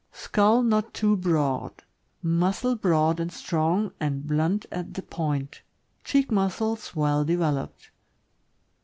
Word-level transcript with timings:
Skull 0.11 0.63
not 0.63 0.95
too 0.95 1.15
broad. 1.15 1.83
Muzzle 2.23 2.75
broad 2.75 3.19
and 3.19 3.31
strong, 3.31 3.91
and 3.99 4.25
blunt 4.25 4.65
at 4.71 4.95
the 4.95 5.03
point. 5.03 5.61
Cheek 6.03 6.31
muscles 6.31 6.95
well 6.95 7.23
developed. 7.23 7.91